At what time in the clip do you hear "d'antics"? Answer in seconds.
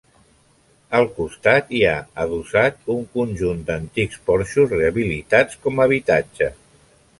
3.69-4.25